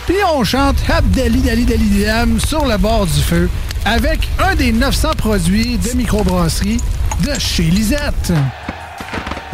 Puis 0.06 0.18
on 0.32 0.44
chante 0.44 0.76
Abdali 0.88 1.40
Dali 1.40 1.64
Dali 1.64 2.04
Dam 2.04 2.38
sur 2.38 2.64
le 2.64 2.78
bord 2.78 3.04
du 3.04 3.20
feu 3.20 3.50
avec 3.88 4.28
un 4.38 4.54
des 4.54 4.70
900 4.70 5.12
produits 5.16 5.78
de 5.78 5.96
microbrasserie 5.96 6.78
de 7.24 7.38
chez 7.38 7.64
Lisette. 7.64 8.32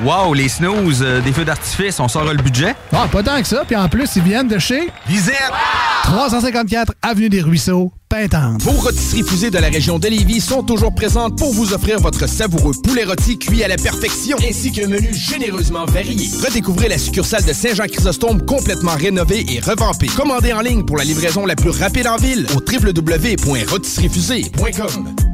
Wow, 0.02 0.34
les 0.34 0.48
snooze, 0.48 1.02
euh, 1.02 1.20
des 1.20 1.32
feux 1.32 1.44
d'artifice, 1.44 2.00
on 2.00 2.08
sort 2.08 2.24
le 2.24 2.34
budget? 2.42 2.74
Ah, 2.92 3.06
pas 3.10 3.22
tant 3.22 3.40
que 3.40 3.46
ça. 3.46 3.62
Puis 3.66 3.76
en 3.76 3.88
plus, 3.88 4.10
ils 4.16 4.22
viennent 4.22 4.48
de 4.48 4.58
chez 4.58 4.88
Lisette. 5.08 5.36
354 6.02 6.92
Avenue 7.00 7.28
des 7.28 7.40
Ruisseaux, 7.40 7.92
Pintante. 8.08 8.60
Vos 8.62 8.72
rôtisseries 8.72 9.22
fusées 9.22 9.50
de 9.50 9.58
la 9.58 9.68
région 9.68 9.98
de 10.00 10.08
Lévis 10.08 10.40
sont 10.40 10.62
toujours 10.62 10.94
présentes 10.94 11.38
pour 11.38 11.52
vous 11.54 11.72
offrir 11.72 12.00
votre 12.00 12.28
savoureux 12.28 12.74
poulet 12.82 13.04
rôti 13.04 13.38
cuit 13.38 13.62
à 13.62 13.68
la 13.68 13.76
perfection, 13.76 14.36
ainsi 14.48 14.72
qu'un 14.72 14.88
menu 14.88 15.14
généreusement 15.14 15.84
varié. 15.86 16.28
Redécouvrez 16.44 16.88
la 16.88 16.98
succursale 16.98 17.44
de 17.44 17.52
Saint-Jean-Chrysostome 17.52 18.44
complètement 18.44 18.96
rénovée 18.96 19.46
et 19.48 19.60
revampée. 19.60 20.08
Commandez 20.08 20.52
en 20.52 20.60
ligne 20.60 20.84
pour 20.84 20.96
la 20.96 21.04
livraison 21.04 21.46
la 21.46 21.54
plus 21.56 21.70
rapide 21.70 22.08
en 22.08 22.16
ville 22.16 22.46
au 22.54 22.58
www.rôtisseriefusée.com. 22.60 25.33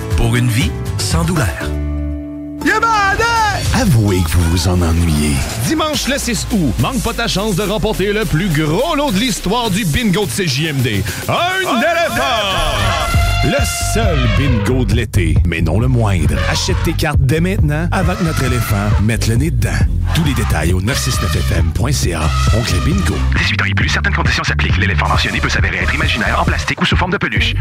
Pour 0.21 0.35
une 0.35 0.47
vie 0.47 0.71
sans 0.99 1.23
douleur. 1.23 1.47
Avouez 3.73 4.21
que 4.21 4.29
vous 4.29 4.51
vous 4.51 4.67
en 4.67 4.79
ennuyez. 4.79 5.33
Dimanche 5.65 6.07
le 6.07 6.19
6 6.19 6.45
août, 6.51 6.73
manque 6.79 7.01
pas 7.01 7.13
ta 7.13 7.27
chance 7.27 7.55
de 7.55 7.63
remporter 7.63 8.13
le 8.13 8.23
plus 8.25 8.49
gros 8.49 8.95
lot 8.95 9.11
de 9.11 9.17
l'histoire 9.17 9.71
du 9.71 9.83
bingo 9.83 10.27
de 10.27 10.29
CJMD. 10.29 11.03
Un 11.27 11.79
éléphant! 11.79 13.01
Le 13.45 13.65
seul 13.95 14.19
bingo 14.37 14.85
de 14.85 14.93
l'été, 14.93 15.35
mais 15.47 15.61
non 15.63 15.79
le 15.79 15.87
moindre. 15.87 16.35
Achète 16.51 16.77
tes 16.83 16.93
cartes 16.93 17.21
dès 17.21 17.39
maintenant 17.39 17.87
avant 17.91 18.13
que 18.13 18.23
notre 18.23 18.43
éléphant 18.43 18.89
mette 19.01 19.27
le 19.27 19.37
nez 19.37 19.49
dedans. 19.49 19.69
Tous 20.13 20.23
les 20.23 20.35
détails 20.35 20.73
au 20.73 20.81
969fm.ca. 20.81 22.21
Oncle 22.55 22.75
Bingo. 22.85 23.15
18 23.39 23.61
ans 23.63 23.65
et 23.65 23.73
plus, 23.73 23.89
certaines 23.89 24.13
conditions 24.13 24.43
s'appliquent. 24.43 24.77
L'éléphant 24.77 25.09
mentionné 25.09 25.39
peut 25.39 25.49
s'avérer 25.49 25.77
être 25.77 25.95
imaginaire, 25.95 26.39
en 26.39 26.45
plastique 26.45 26.79
ou 26.79 26.85
sous 26.85 26.95
forme 26.95 27.11
de 27.11 27.17
peluche. 27.17 27.55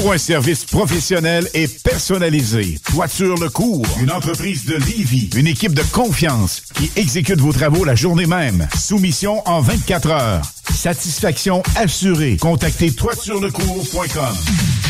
Pour 0.00 0.14
un 0.14 0.18
service 0.18 0.64
professionnel 0.64 1.46
et 1.52 1.68
personnalisé, 1.68 2.78
Toiture 2.90 3.36
Le 3.36 3.50
Cours, 3.50 3.84
une 4.00 4.10
entreprise 4.10 4.64
de 4.64 4.76
Lévis, 4.76 5.28
une 5.36 5.46
équipe 5.46 5.74
de 5.74 5.82
confiance 5.92 6.62
qui 6.74 6.90
exécute 6.96 7.38
vos 7.38 7.52
travaux 7.52 7.84
la 7.84 7.94
journée 7.94 8.24
même. 8.24 8.66
Soumission 8.78 9.46
en 9.46 9.60
24 9.60 10.10
heures. 10.10 10.42
Satisfaction 10.72 11.62
assurée. 11.76 12.38
Contactez 12.38 12.92
toiturelecours.com. 12.92 14.89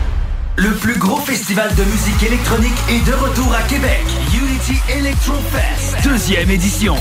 Le 0.57 0.71
plus 0.71 0.97
gros 0.97 1.19
festival 1.19 1.73
de 1.75 1.83
musique 1.85 2.23
électronique 2.23 2.73
est 2.89 3.05
de 3.07 3.13
retour 3.13 3.53
à 3.53 3.61
Québec. 3.63 4.01
Unity 4.33 4.75
Electro 4.89 5.35
Fest, 5.51 5.95
deuxième 6.03 6.49
édition. 6.51 6.95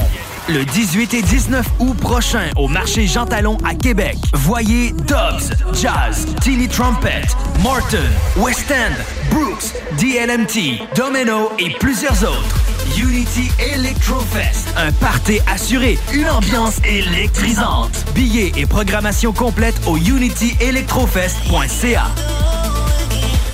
Le 0.49 0.65
18 0.65 1.15
et 1.15 1.23
19 1.23 1.67
août 1.81 1.97
prochain 1.97 2.49
au 2.57 2.67
marché 2.69 3.07
Jean 3.07 3.27
Talon 3.27 3.59
à 3.65 3.75
Québec. 3.75 4.17
Voyez 4.33 4.93
Dobbs, 4.93 5.53
Jazz, 5.75 6.27
Tilly 6.41 6.69
Trumpet, 6.69 7.23
Morton, 7.63 7.99
West 8.37 8.71
End, 8.71 8.95
Brooks, 9.31 9.75
DLMT, 9.99 10.81
Domino 10.97 11.51
et 11.59 11.71
plusieurs 11.79 12.23
autres. 12.23 12.57
Unity 12.99 13.51
Electrofest, 13.75 14.69
un 14.77 14.91
party 14.93 15.39
assuré, 15.53 15.99
une 16.13 16.29
ambiance 16.31 16.79
électrisante. 16.85 18.05
Billets 18.15 18.53
et 18.57 18.67
programmation 18.67 19.33
complète 19.33 19.75
au 19.87 19.97
unityelectrofest.ca. 19.97 22.07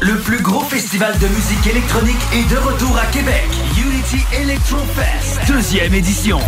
Le 0.07 0.15
plus 0.19 0.41
gros 0.41 0.63
festival 0.63 1.19
de 1.19 1.27
musique 1.27 1.67
électronique 1.67 2.21
est 2.33 2.49
de 2.49 2.57
retour 2.59 2.97
à 2.97 3.07
Québec. 3.07 3.43
Unity 3.77 4.25
Electro 4.41 4.77
Fest, 4.95 5.41
deuxième 5.49 5.93
édition. 5.95 6.39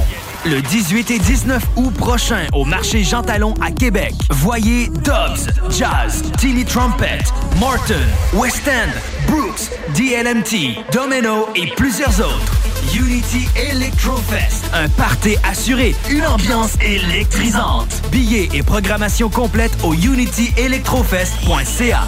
Le 0.45 0.63
18 0.63 1.11
et 1.11 1.19
19 1.19 1.61
août 1.75 1.93
prochain 1.95 2.47
au 2.53 2.65
marché 2.65 3.03
Jean 3.03 3.23
Talon 3.23 3.55
à 3.61 3.73
Québec. 3.73 4.15
Voyez 4.31 4.91
Dobbs, 5.03 5.51
Jazz, 5.71 6.23
Tilly 6.39 6.65
Trumpet, 6.65 7.19
Morton, 7.59 7.99
West 8.35 8.63
End, 8.69 8.93
Brooks, 9.27 9.73
DLMT, 9.97 10.85
Domino 10.93 11.49
et 11.57 11.67
plusieurs 11.77 12.21
autres. 12.21 12.55
Unity 12.95 13.49
Electrofest, 13.57 14.67
un 14.73 14.89
party 14.91 15.35
assuré, 15.43 15.97
une 16.11 16.25
ambiance 16.25 16.77
électrisante. 16.81 18.03
Billets 18.13 18.51
et 18.55 18.63
programmation 18.63 19.29
complète 19.29 19.77
au 19.83 19.95
unityelectrofest.ca. 19.95 22.05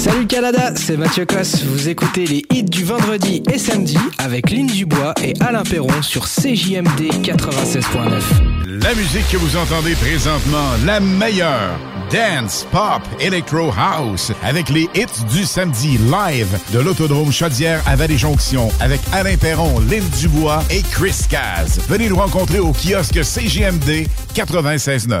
Salut 0.00 0.26
Canada, 0.26 0.72
c'est 0.76 0.96
Mathieu 0.96 1.26
Cosse. 1.26 1.62
Vous 1.62 1.90
écoutez 1.90 2.24
les 2.24 2.42
hits 2.50 2.62
du 2.62 2.84
vendredi 2.84 3.42
et 3.52 3.58
samedi 3.58 3.98
avec 4.16 4.48
Lynn 4.48 4.66
Dubois 4.66 5.12
et 5.22 5.34
Alain 5.40 5.62
Perron 5.62 6.00
sur 6.00 6.24
CJMD 6.24 7.12
96.9. 7.22 8.80
La 8.82 8.94
musique 8.94 9.28
que 9.30 9.36
vous 9.36 9.58
entendez 9.58 9.94
présentement, 9.96 10.70
la 10.86 11.00
meilleure. 11.00 11.78
Dance, 12.10 12.66
pop, 12.72 13.02
electro 13.20 13.70
house, 13.76 14.32
avec 14.42 14.70
les 14.70 14.88
hits 14.94 15.26
du 15.34 15.44
samedi 15.44 15.98
live 15.98 16.58
de 16.72 16.78
l'Autodrome 16.78 17.30
Chaudière 17.30 17.82
à 17.86 17.94
Vallée-Jonction 17.94 18.70
avec 18.80 19.02
Alain 19.12 19.36
Perron, 19.36 19.80
Lynn 19.80 20.02
Dubois 20.18 20.62
et 20.70 20.80
Chris 20.80 21.26
Caz. 21.28 21.78
Venez 21.90 22.08
nous 22.08 22.16
rencontrer 22.16 22.58
au 22.58 22.72
kiosque 22.72 23.22
CGMD 23.22 24.06
96.9. 24.34 25.20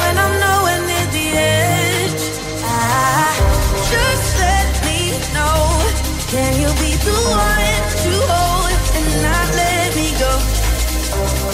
When 0.00 0.14
I 0.24 0.28
know 0.40 0.56
when 0.66 0.80
they 0.90 1.04
the 1.14 1.26
edge 1.38 2.22
just 3.90 4.24
said 4.38 4.66
please 4.82 5.26
know. 5.36 5.60
Can 6.32 6.52
you 6.62 6.70
be 6.82 6.92
the 7.06 7.18
one 7.30 7.82
to 8.04 8.12
hold 8.30 8.72
and 8.96 9.08
not 9.26 9.48
let 9.60 9.88
me 9.96 10.08
go? 10.22 10.32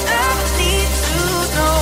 I 0.08 0.28
need 0.60 0.90
to 1.08 1.20
know. 1.56 1.80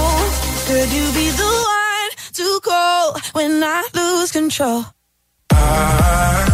Could 0.69 0.91
you 0.93 1.07
be 1.19 1.27
the 1.43 1.53
one 1.81 2.11
to 2.39 2.47
call 2.63 3.19
when 3.33 3.63
i 3.63 3.83
lose 3.95 4.31
control? 4.33 4.85
I 5.51 6.54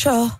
control? 0.00 0.39